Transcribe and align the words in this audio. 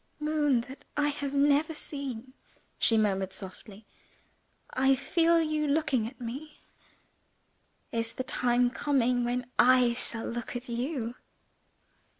"Moon 0.19 0.61
that 0.61 0.83
I 0.97 1.09
have 1.09 1.35
never 1.35 1.75
seen," 1.75 2.33
she 2.79 2.97
murmured 2.97 3.31
softly, 3.31 3.85
"I 4.73 4.95
feel 4.95 5.39
you 5.39 5.67
looking 5.67 6.07
at 6.07 6.19
me! 6.19 6.57
Is 7.91 8.13
the 8.13 8.23
time 8.23 8.71
coming 8.71 9.23
when 9.25 9.45
I 9.59 9.93
shall 9.93 10.25
look 10.25 10.55
at 10.55 10.67
You?" 10.67 11.13